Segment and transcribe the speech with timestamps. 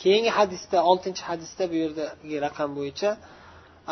[0.00, 3.10] keyingi hadisda oltinchi hadisda bu yerdagi raqam bo'yicha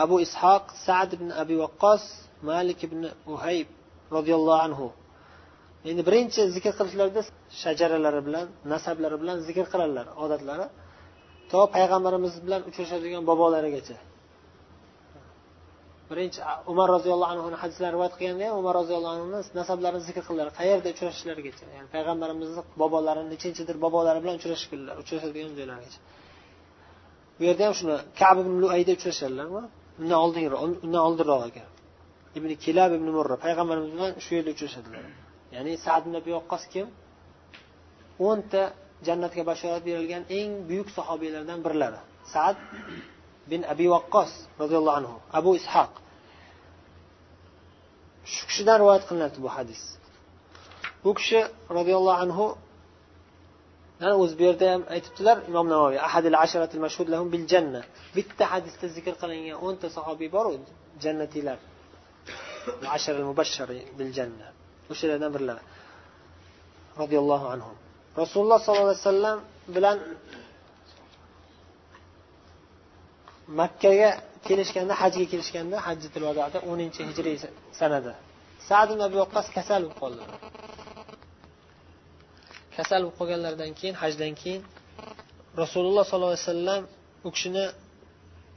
[0.03, 2.02] abu ishoq sad ibn abi vaqqos
[2.50, 3.00] malik ibn
[3.34, 3.68] uhayb
[4.17, 4.87] roziyallohu anhu.
[5.91, 7.23] Endi birinchi zikr qilishlarida
[7.63, 10.66] shajaralari bilan nasablari bilan zikr qiladilar odatlari.
[11.50, 13.96] To payg'ambarimiz bilan uchrashadigan bobolarigacha.
[16.11, 16.41] Birinchi
[16.73, 21.64] umar roziyallohu anhuni hadislari rivoyat qilganda ham umar roziyallohu anhuni nasablarini zikr qildilar qayerda uchrashishlarigacha
[21.77, 26.00] ya'ni payg'ambarimizni bobolarini nechinchidir bobolari bilan uchrashganlar uchrashadigan joylarigacha
[27.38, 29.62] bu yerda ham shuni kab ibn luayda uchrashganlarmi
[30.00, 31.69] undan oldinroq undan oldinroq ekan.
[32.38, 35.05] Ibn kilab ibn murra payg'ambarimiz bilan shu yerda uchrashadilar.
[35.55, 36.86] Ya'ni sad ibn abi vaqqos kim?
[38.28, 38.62] O'nta
[39.06, 42.00] jannatga bashorat berilgan eng buyuk sahobiylardan birlari.
[42.34, 42.56] Sad
[43.50, 44.32] bin abi vaqqos
[44.62, 45.92] roziyallohu anhu abu ishoq
[48.32, 49.82] shu kishidan rivoyat qilinadi bu hadis
[51.05, 51.41] bu kishi
[51.78, 52.46] roziyallohu anhu
[54.22, 57.80] o'zi bu yerda ham aytibdilar imom navoiy ahadil asharatil mashhud lahum bil janna
[58.16, 60.50] bitta hadisda zikr qilingan o'nta sahobiy boru
[61.05, 61.58] jannatiylar
[62.97, 64.47] asharal mubashshar bil janna
[64.92, 65.62] o'shalardan birlari
[67.03, 67.72] roziyallohu anhu
[68.22, 69.38] rasululloh sollallohu alayhi vasallam
[69.77, 69.98] bilan
[73.48, 74.11] makkaga
[74.48, 77.36] kelishganda hajga kelishganda hajjitil vadoda o'ninchi hijriy
[77.80, 78.12] sanada.
[78.69, 80.22] Sad ibn abi vaqqos kasal bo'lib qoldi.
[82.77, 84.62] Kasal bo'lib qolganlaridan keyin hajdan keyin
[85.62, 86.83] rasululloh sollallohu alayhi vasallam
[87.27, 87.64] u kishini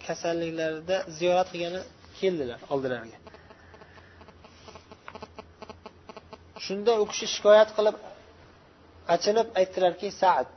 [0.05, 1.81] kasalliklarida ziyorat qilgani
[2.19, 3.17] keldilar oldilariga.
[6.65, 7.95] Shunda u kishi shikoyat qilib
[9.15, 10.51] achinib aytdilarki saad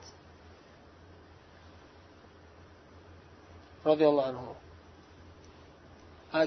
[3.88, 4.50] roziyallohu anhu.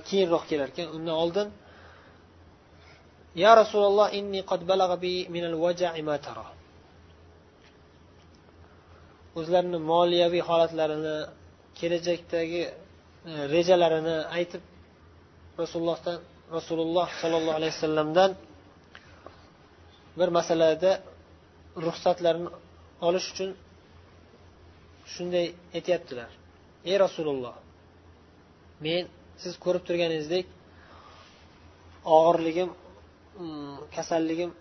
[0.10, 1.48] Keyinroq kelar ekan undan oldin
[3.44, 6.48] ya rasululloh inni qad balagha bi min al waja'i ma tara.
[9.40, 11.18] O'zlarini moliyaviy holatlarini
[11.80, 12.74] kelajakdagi e,
[13.56, 14.64] rejalarini aytib
[15.62, 16.18] rasulullohdan
[16.58, 18.32] rasululloh sollallohu alayhi vasallamdan
[20.20, 20.92] bir masalada
[21.86, 22.50] ruxsatlarini
[23.08, 23.50] olish uchun
[25.14, 26.30] shunday aytyaptilar.
[26.90, 27.56] Ey rasululloh
[28.86, 29.04] men
[29.44, 30.46] siz ko'rib turganingizdek
[32.18, 32.70] og'irligim
[33.40, 34.52] mm, kasalligim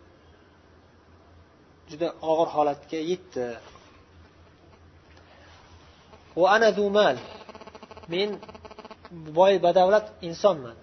[1.90, 3.46] juda og'ir holatga yetdi.
[6.54, 7.16] Ana mal.
[8.12, 8.28] Men
[9.38, 10.76] boy badavlat insonman.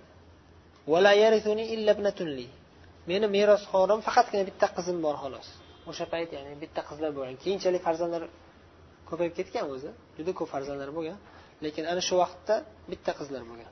[3.10, 5.48] Meni merosxorim faqatgina bitta qizim bor xolos.
[5.90, 7.36] O'sha payt ya'ni bitta qizlar bo'lgan.
[7.44, 8.22] Keyinchalik farzandlar
[9.12, 9.90] ko'payib ketgan o'zi.
[10.18, 11.18] Juda ko'p farzandlar bo'lgan.
[11.66, 12.56] Lekin ana shu vaqtda
[12.92, 13.72] bitta qizlar bo'lgan.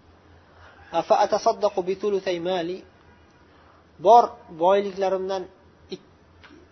[4.07, 4.23] Bor
[4.63, 5.43] boyliklarimdan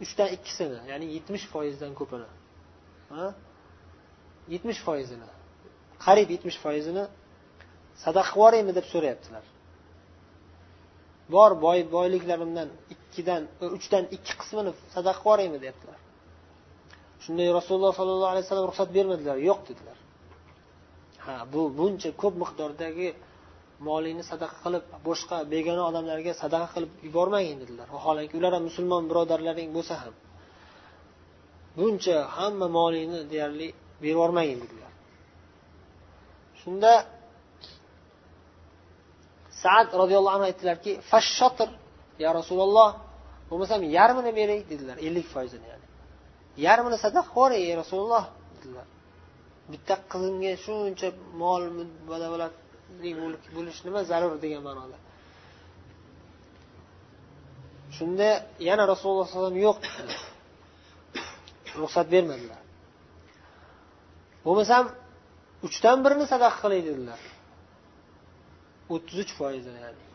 [0.03, 2.27] uchdan ikkisini ya'ni yetmish foizdan ko'pini
[4.53, 5.29] yetmish foizini
[6.05, 7.03] qariyb yetmish foizini
[8.03, 9.45] sadaqa yuboraymi deb so'rayaptilar.
[11.35, 15.99] Bor boy boyliklarimdan ikkidan e, uchdan ikki qismini sadaqa yuboraymi deyaptilar
[17.27, 19.37] shunday rasululloh sollallohu alayhi vasallam ruxsat bermadilar.
[19.49, 19.97] Yo'q dedilar.
[21.25, 23.07] Ha bu buncha ko'p miqdordagi
[23.87, 27.87] molingni sadaqa qilib boshqa begona odamlarga sadaqa qilib yubormagin dedilar.
[27.95, 30.13] Vaholanki ular ham musulmon birodarlaring bo'lsa ham.
[31.77, 33.67] Buncha hamma molingni deyarli
[34.01, 34.91] berib yubormagin dedilar.
[36.61, 36.91] Shunda
[39.63, 41.69] saad roziyallohu anhu aytdilarki fashshotir
[42.23, 42.89] ya rasululloh
[43.49, 45.86] bo'lmasam yarmini beray dedilar ellik foizini ya'ni.
[46.65, 48.23] Yarmini sadaqa qilib yuboray ey rasululloh
[48.53, 48.87] dedilar.
[49.71, 51.07] Bitta qizimga shuncha
[51.41, 51.61] mol
[53.55, 54.97] bo'lish nima zarur degan ma'noda.
[57.97, 58.29] Shunda
[58.69, 59.79] yana rasululloh sallallohu alayhi vasallam yo'q
[61.81, 62.61] ruxsat bermadilar.
[64.45, 64.83] Bo'lmasam
[65.67, 67.21] uchdan birini sadaqa qiling dedilar.
[68.93, 70.06] O'ttiz uch foizini ya'ni.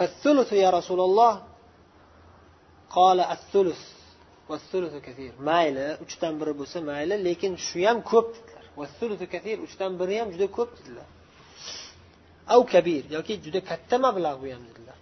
[0.00, 1.42] فالثلث يا رسول الله
[2.90, 3.82] قال الثلث
[4.48, 9.92] والثلث كثير mayli uchdan biri bo'lsa mayli lekin shu ham ko'p dedilar والثلث كثير uchdan
[10.00, 11.08] biri ham juda ko'p dedilar
[12.50, 14.98] أو كبير yoki juda katta mablag' bu ham dedilar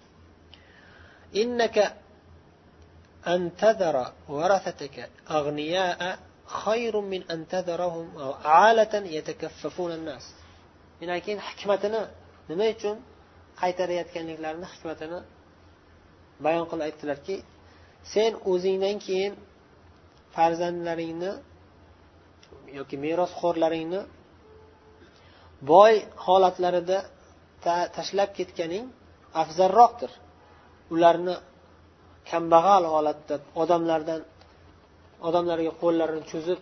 [1.42, 1.76] إنك
[3.26, 3.96] أن تذر
[4.28, 4.96] ورثتك
[5.30, 8.06] أغنياء خير من أن تذرهم
[8.44, 10.26] عالة يتكففون الناس
[11.00, 12.00] demak keyin hikmatini
[12.48, 12.96] nima uchun
[13.61, 15.19] qaytarayotganliklarini hikmatini
[16.45, 17.35] bayon qilib aytdilarki
[18.13, 19.33] sen o'zingdan keyin
[20.35, 21.31] farzandlaringni
[22.77, 24.01] yoki merosxo'rlaringni
[25.71, 25.93] boy
[26.25, 26.97] holatlarida
[27.97, 28.85] tashlab ketganing
[29.41, 30.11] afzalroqdir.
[30.93, 31.35] Ularni
[32.29, 34.21] kambag'al holatda odamlardan
[35.27, 36.61] odamlarga qo'llarini cho'zib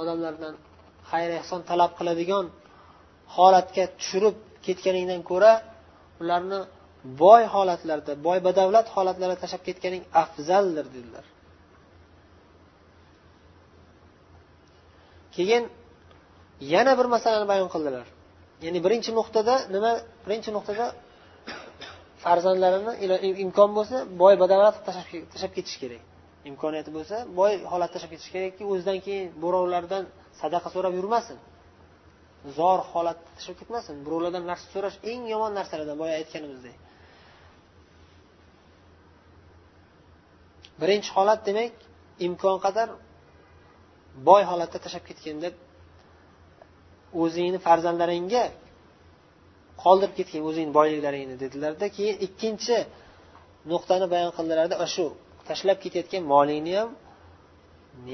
[0.00, 0.54] odamlardan
[1.10, 2.46] xayr ehson talab qiladigan
[3.36, 4.36] holatga tushirib
[4.66, 5.52] ketganingdan ko'ra
[6.22, 6.58] ularni
[7.22, 11.24] boy holatlarda boy badavlat holatlarda tashlab ketganing afzaldir dedilar.
[15.36, 15.62] Keyin
[16.74, 18.06] yana bir masalani bayon qildilar.
[18.64, 19.92] Ya'ni birinchi nuqtada nima?
[20.24, 20.84] Birinchi nuqtada
[22.24, 22.92] farzandlarini
[23.44, 24.74] imkon bo'lsa boy badavlat
[25.32, 26.02] tashlab ketish kerak.
[26.50, 30.02] Imkoniyati bo'lsa boy holatda tashlab ketish kerakki o'zidan keyin birovlardan
[30.40, 31.38] sadaqa so'rab yurmasin.
[32.56, 33.94] Zor holatda tashlab ketmasin.
[34.06, 36.76] Birovlardan narsa so'rash eng yomon narsalardan boya aytganimizdek.
[40.80, 41.74] Birinchi holat demak
[42.26, 42.88] imkon qadar
[44.28, 45.54] boy holatda tashlab ketgin deb
[47.22, 48.44] o'zingni farzandlaringga
[49.84, 52.76] qoldirib ketgin o'zingni boyliklaringni dedilarda keyin ikkinchi
[53.72, 55.06] nuqtani bayon qildilarda shu
[55.48, 56.90] tashlab ketayotgan molingni ham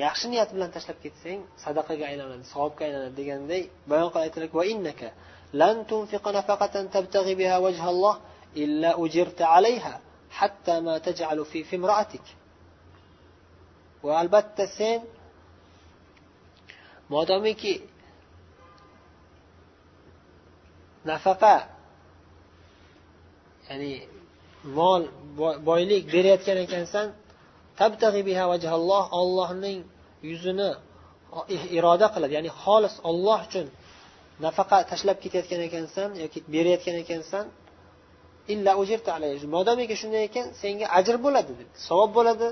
[0.05, 5.09] yaxshi niyat bilan tashlab ketsang sadaqaga aylanadi savobga aylanadi deganday bayon qilib aytiladiki va innaka
[5.61, 8.15] lan tunfiqa nafaqatan tabtaghi biha vajhalloh
[8.65, 9.95] illa ujirta alayha
[10.39, 12.27] hatta ma taj'alu fi fimra'atik
[14.05, 14.99] va albatta sen
[17.15, 17.75] modomiki
[21.11, 21.57] nafaqa
[23.69, 23.93] ya'ni
[24.79, 25.03] mol
[25.69, 27.07] boylik berayotgan ekansan
[29.21, 29.81] ollohning
[30.31, 30.71] yuzini
[31.79, 33.67] iroda qilib ya'ni xolis olloh uchun
[34.45, 37.45] nafaqa tashlab ketayotgan ekansan yoki berayotgan ekansan
[38.53, 39.11] illa ujirta
[39.57, 41.53] modomiki shunday ekan senga ajr bo'ladi
[41.89, 42.49] savob bo'ladi.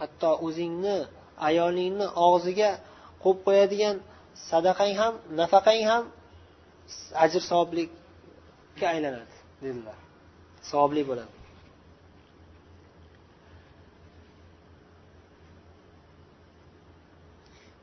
[0.00, 0.98] Hatto o'zingni
[1.48, 2.70] ayolingni og'ziga
[3.22, 3.96] qo'yib qo'yadigan
[4.50, 6.04] sadaqang ham nafaqang ham
[7.24, 9.96] ajr savoblikka aylanadi dedilar.
[10.70, 11.32] Savobli bo'ladi.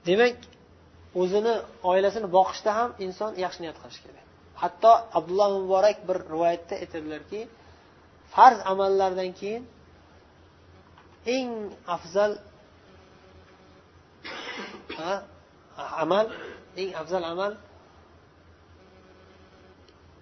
[0.07, 0.37] Demak
[1.21, 1.55] o'zini
[1.91, 4.25] oilasini boqishda ham inson yaxshi niyat qilishi kerak.
[4.61, 7.41] Hatto abdulloh muborak bir rivoyatda aytadilarki
[8.33, 9.63] farz amallardan keyin
[11.35, 11.51] eng
[11.95, 12.31] afzal
[16.03, 16.25] amal
[16.81, 17.53] eng afzal amal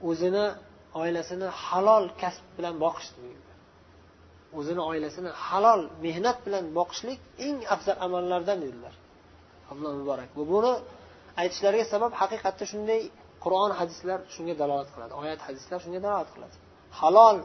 [0.09, 0.45] o'zini
[1.01, 3.09] oilasini halol kasb bilan boqish
[4.57, 8.93] o'zini oilasini halol mehnat bilan boqishlik eng afzal amallardan dedilar
[9.71, 10.29] abdulla muborak.
[10.39, 10.73] Va buni
[11.41, 13.01] aytishlariga sabab haqiqatda shunday
[13.43, 16.55] qur'on hadislar shunga dalolat qiladi oyat hadislar shunga dalolat qiladi.
[16.99, 17.37] Halol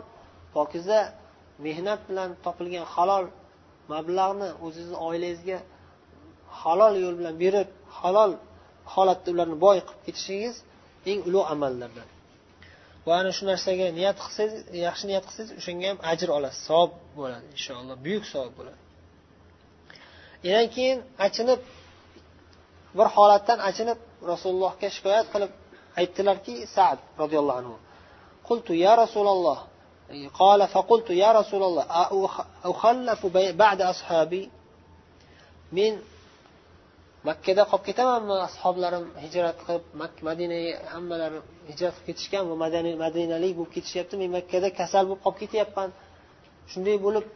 [0.54, 1.00] pokiza
[1.66, 3.24] mehnat bilan topilgan halol
[3.92, 5.58] mablag'ni o'zingizni oilangizga
[6.60, 7.68] halol yo'l bilan berib
[8.00, 8.32] halol
[8.94, 10.54] holatda ularni boy qilib ketishingiz
[11.10, 12.08] eng ulug' amallardan.
[13.05, 17.45] va ana shu narsaga niyat qilsangiz yaxshi niyat qilsangiz o'shanga ham ajr olasiz savob bo'ladi
[17.55, 18.79] inshaalloh buyuk savob bo'ladi
[20.47, 21.61] undan keyin achinib
[22.97, 23.99] bir holatdan achinib
[24.31, 25.51] rasulullohga shikoyat qilib
[25.99, 27.75] aytdilarki sad roziyallohu anhu
[28.47, 29.59] qultu ya rasululloh
[30.41, 31.85] قال فقلت يا رسول الله
[32.65, 33.25] أخلف
[33.63, 34.49] بعد أصحابي
[35.71, 35.93] men
[37.28, 38.34] makkada qolib ketamanmi?
[38.48, 39.84] Ashoblarim hijrat qilib
[40.28, 41.38] madinaga hammalari
[41.70, 42.54] hijrat qilib ketishgan va
[43.04, 44.14] madinalik bo'lib ketishyapti.
[44.22, 45.88] Men makkada kasal bo'lib qolib ketyapman.
[46.72, 47.26] Shunday bo'lib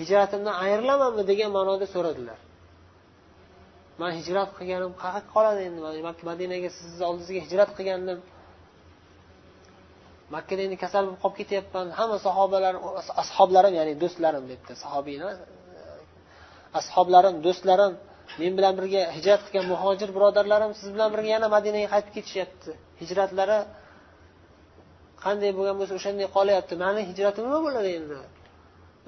[0.00, 2.38] hijratimdan ayrilamanmi degan ma'noda so'radilar.
[4.00, 5.80] Man hijrat qilganim qayerga qoladi endi.
[6.30, 8.18] Madinaga sizni oldingizga hijrat qilgandim.
[10.34, 11.86] Makkada endi kasal bo'lib qolib ketyapman.
[11.98, 12.74] Hamma sahobalar
[13.22, 14.72] ashoblarim ya'ni do'stlarim debdi.
[14.84, 15.34] Sahobiylar
[16.80, 17.92] ashoblarim do'stlarim
[18.40, 22.70] men bilan birga hijrat qilgan muhojir birodarlarim siz bilan birga yana madinaga qaytib ketishyapti.
[23.02, 23.58] Hijratlari
[25.24, 26.74] qanday bo'lgan bo'lsa o'shanday qolyapti.
[26.84, 28.18] Mani hijratim nima bo'ladi endi?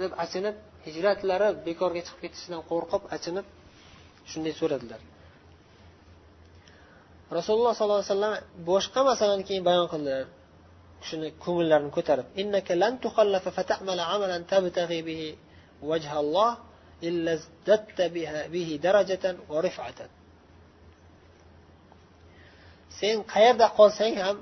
[0.01, 3.47] deb achinib hijratlari bekorga chiqib ketishidan qo'rqib achinib
[4.31, 5.01] shunday so'radilar.
[7.39, 8.35] Rasululloh sollallohu alayhi vasallam
[8.71, 10.25] boshqa masalani keyin bayon qildilar
[11.03, 12.27] kishini ko'ngillarini ko'tarib
[22.99, 24.37] sen qayerda qolsang ham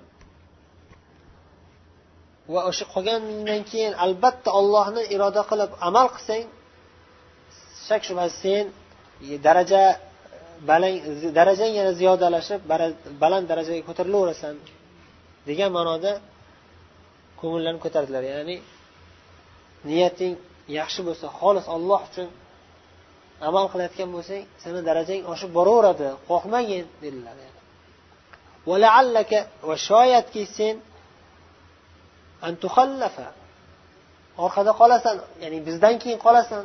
[2.52, 6.44] va o'sha qolgandan keyin albatta ollohni iroda qilib amal qilsang
[7.87, 8.64] shak shubhasiz sen
[9.47, 9.82] daraja
[10.71, 10.97] balang
[11.38, 12.61] darajang yana ziyodalashib
[13.23, 14.54] baland darajaga ko'tarilaverasan
[15.49, 16.12] degan ma'noda
[17.40, 18.23] ko'ngillarni ko'tardilar.
[18.32, 18.56] Ya'ni
[19.88, 20.35] niyating
[20.78, 22.28] yaxshi bo'lsa xolis olloh uchun
[23.49, 27.37] amal qilayotgan bo'lsang seni darajang oshib boraveradi qo'rqmagin dedilar
[29.69, 30.75] va shoyatki sen
[34.45, 36.62] orqada qolasan ya'ni bizdan keyin qolasan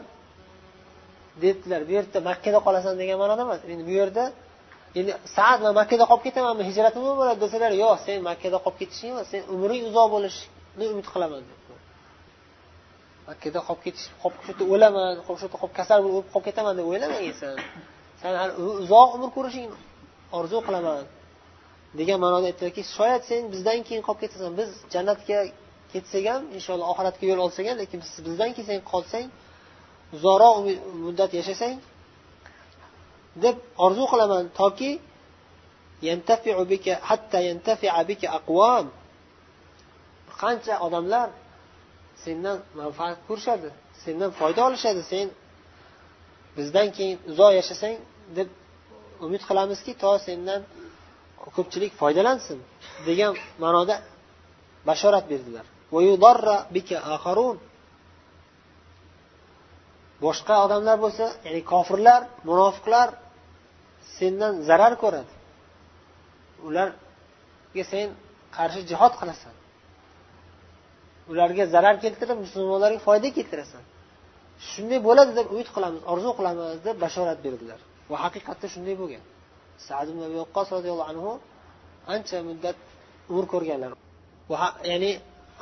[1.43, 3.59] debdilar bu yerda makkada qolasan degan ma'noda emas.
[3.73, 4.23] Endi bu yerda
[4.99, 9.27] endi saat man makkada qolib ketamanmi hijratim bo'ladi desalar yo'q sen makkada qolib ketishing emas
[9.33, 11.41] sen umring uzoq bo'lishini umid qilaman
[13.27, 16.85] makkada qolib ketish qolib shu yerda o'laman shu yerda qolib kasal bo'lib qolib ketaman deb
[16.91, 17.55] o'ylamang san
[18.21, 18.53] san hali
[18.83, 19.77] uzoq umr ko'rishingni
[20.37, 21.03] orzu qilaman.
[21.99, 24.51] Degan ma'noda aytdilarki shoyat sen bizdan keyin qolib ketasan.
[24.59, 25.39] Biz jannatga
[25.91, 29.27] ketsak ham inshaalloh oxiratga yo'l olsak ham lekin bizdan keyin sen qolsang
[30.15, 30.55] uzoqroq
[31.05, 31.75] muddat yashasang
[33.43, 33.55] deb
[33.85, 34.43] orzu qilaman.
[34.59, 34.91] Toki
[40.41, 41.27] qancha odamlar
[42.23, 43.69] sendan manfaat ko'rishadi
[44.03, 45.27] sendan foyda olishadi sen
[46.57, 47.95] bizdan keyin uzoq yashasang
[48.37, 48.49] deb
[49.25, 50.61] umid qilamizki to sendan
[51.55, 52.59] ko'pchilik foydalansin
[53.07, 53.33] degan
[53.63, 53.95] ma'noda
[54.89, 55.65] bashorat berdilar.
[60.25, 63.07] Boshqa odamlar bo'lsa ya'ni kofirlar munofiqlar
[64.17, 65.33] sendan zarar ko'radi.
[66.67, 68.07] Ularga sen
[68.57, 69.53] qarshi jihod qilasan.
[71.31, 73.83] Ularga zarar keltirib musulmonlarga foyda keltirasan.
[74.69, 77.79] Shunday bo'ladi deb umid qilamiz orzu qilamiz deb bashorat berdilar.
[78.11, 79.23] Va haqiqatda shunday bo'lgan.
[79.87, 81.31] Sad ibn vaqqos roziyallohu anhu
[82.13, 82.77] ancha muddat
[83.31, 83.91] umr ko'rganlar.
[84.91, 85.11] Ya'ni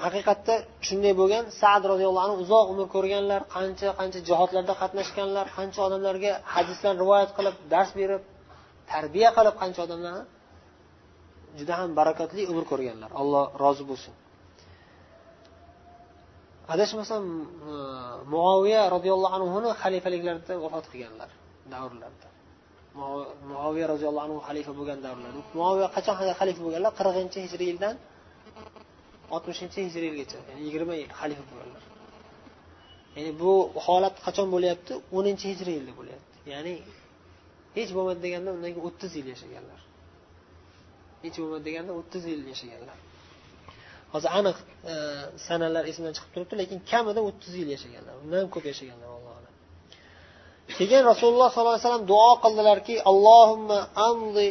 [0.03, 0.53] haqiqatda
[0.87, 6.99] shunday bo'lgan sad roziyallohu anhu uzoq umr ko'rganlar qancha qancha jihodlarda qatnashganlar qancha odamlarga hadislarni
[7.03, 8.21] rivoyat qilib dars berib
[8.91, 10.23] tarbiya qilib qancha odamlarni
[11.59, 13.09] juda ham barakotli umr ko'rganlar.
[13.21, 14.13] Alloh rozi bo'lsin.
[16.73, 17.23] Adashmasam
[18.33, 21.29] muoviya e, roziyallohu anhuni xalifaliklarida vafot qilganlar
[21.73, 22.27] davrlarida
[23.51, 25.39] muoviya roziyallohu anhu xalifa bo'lgan davrlarda.
[25.59, 26.91] Muoviya qachon xalifa bo'lganlar?
[26.99, 27.95] qirqinchi hijriy yildan
[29.35, 31.83] oltmishinchi hijriy yilgacha ya'ni yigirma yil xalifa bo'lganlar.
[33.15, 33.51] Ya'ni bu
[33.85, 34.93] holat qachon bo'lyapti?
[35.17, 36.35] o'ninchi hijriy yilda bo'lyapti.
[36.53, 36.73] Ya'ni
[37.77, 39.79] hech bo'lmadi deganda undan keyin o'ttiz yil yashaganlar.
[41.23, 42.97] Hech bo'lmadi deganda o'ttiz yil yashaganlar.
[44.15, 44.57] Hozir aniq
[44.91, 44.93] e,
[45.47, 49.53] sanalar esimdan chiqib turibdi lekin kamida o'ttiz yil yashaganlar undan ham ko'p yashaganlar alloh alam.
[50.77, 53.79] Keyin rasululloh sollallohu alayhi vasallam duo qildilarki allohimma
[54.09, 54.47] amdi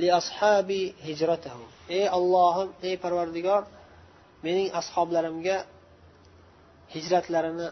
[0.00, 1.64] li ashabi hijratahu
[1.98, 3.62] ey ollohim ey parvardigor
[4.46, 5.56] mening ashoblarimga
[6.94, 7.68] hijratlarini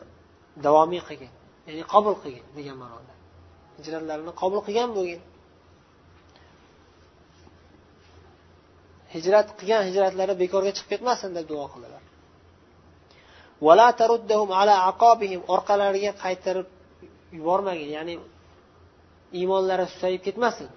[0.66, 1.32] davomiy qilgin
[1.66, 3.12] ya'ni qabul qilgin degan ma'noda.
[3.78, 5.20] Hijratlarini qabul qilgan bo'lgin.
[9.14, 12.02] Hijrat qilgan hijratlari bekorga chiqib ketmasin deb duo qildilar.
[15.54, 16.68] Orqalariga qaytarib
[17.38, 18.14] yubormagin ya'ni
[19.38, 20.68] iymonlari susayib ketmasin.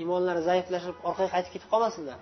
[0.00, 2.18] Iymonlari zaiflashib orqaga qaytib ketib qolmasinlar.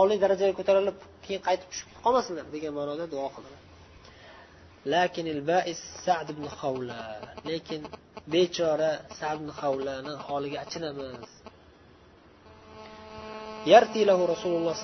[0.00, 3.62] Oliy darajaga ko'tarilib keyin qaytib tushib qolmasinlar degan ma'noda duo qildilar.
[7.50, 7.82] Lekin
[8.34, 11.30] bechora sad ibn havlani holiga achinamiz.
[14.32, 14.76] Rasululloh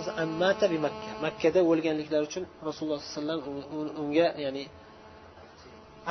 [1.24, 4.64] makkada o'lganliklari uchun rasululloh sallallohu alayhi vasallam unga ya'ni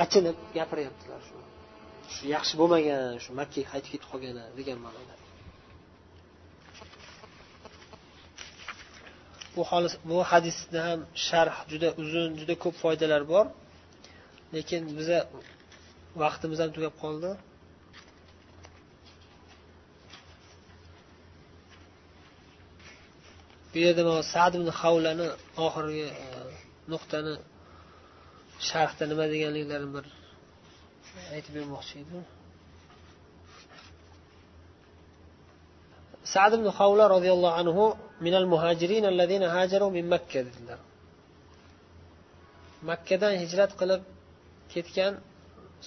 [0.04, 1.36] achinib gapiryaptilar shu.
[2.14, 5.14] Shu yaxshi bo'lmagan shu makkaga qaytib ketib qolgani degan ma'noda.
[9.56, 9.64] Bu
[10.10, 13.46] bu hadisda ham sharh juda uzun juda ko'p foydalar bor.
[14.56, 15.20] Lekin biza
[16.24, 17.32] vaqtimiz ham tugab qoldi.
[23.72, 25.28] Bu yerda mana sad ibn havlani
[25.66, 26.28] oxirgi e,
[26.92, 27.34] nuqtani
[28.70, 30.06] sharhda nima deganliklarini bir
[31.36, 32.24] aytib bermoqchi edim
[36.34, 37.84] sad ibn havla roziyallohu anhu
[38.26, 40.80] minal muhajirin allazina hajaru min makka dedilar.
[42.90, 44.02] Makkadan hijrat qilib
[44.74, 45.14] ketgan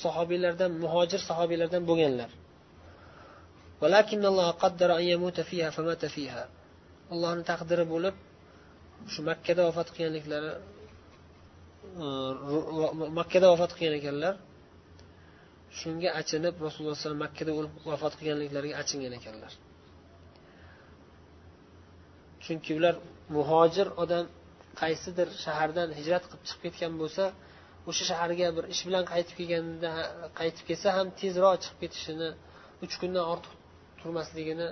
[0.02, 2.30] sahobiylardan muhojir sahobiylardan bo'lganlar.
[7.12, 8.16] Allohni taqdiri bo'lib
[9.12, 10.52] shu makkada vafot qilganliklari
[12.04, 12.06] e,
[13.20, 14.34] makkada vafot qilgan ekanlar
[15.80, 19.52] shunga achinib rasululloh alayhi vasallam makkada o'lib vafot qilganliklariga achingan ekanlar.
[22.44, 22.94] Chunki ular
[23.36, 24.24] muhojir odam
[24.80, 27.24] qaysidir shahardan hijrat qilib chiqib ketgan bo'lsa
[27.90, 29.90] o'sha shaharga bir ish bilan qaytib kelganda
[30.40, 32.28] qaytib kelsa ham tezroq chiqib ketishini
[32.84, 33.52] uch kundan ortiq
[34.00, 34.68] turmasligini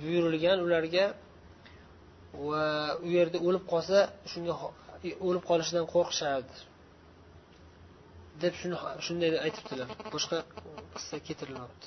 [0.00, 1.06] buyurilgan ularga
[2.48, 2.64] va
[3.04, 3.98] u yerda o'lib qolsa
[4.32, 4.54] shunga
[5.26, 6.54] o'lib qolishidan qo'rqishardi.
[8.42, 9.88] Deb shuni shunday aytibdilar.
[10.14, 10.38] Boshqa
[10.94, 11.86] qissa keltirilmabdi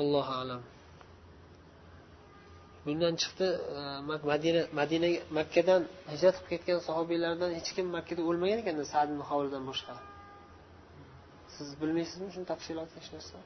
[0.00, 0.62] allohu alam.
[2.86, 3.46] Bundan chiqdi
[3.78, 3.82] e,
[4.30, 5.82] madina madinaga makkadan
[6.12, 9.94] hijrat qilib ketgan sahobiylardan hech kim makkada o'lmagan ekanda sad hovlidan boshqa.
[11.56, 13.38] Siz bilmaysizmi shuni tafsilot hech narsa?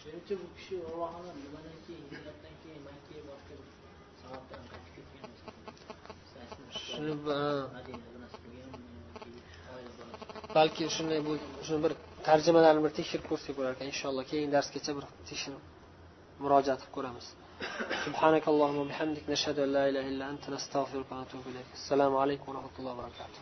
[0.00, 0.76] Shuning bu kishi
[1.44, 3.68] nimadan keyin hijratdan keyin makkaga boshqa bir
[4.22, 5.30] sababdan qaytib ketgan
[6.86, 7.14] shuni
[10.56, 11.32] balki shunday bu
[11.66, 11.92] shuni bir
[12.28, 14.24] tarjimalarni bir tekshirib ko'rsak bo'lar ekan inshaalloh.
[14.30, 15.62] Keyingi darsgacha bir tekshirib
[16.43, 17.27] murojaat qilib ko'ramiz
[18.07, 22.75] سبحانك اللهم وبحمدك نشهد أن لا إله إلا أنت نستغفرك ونتوب إليك السلام عليكم ورحمة
[22.79, 23.39] الله وبركاته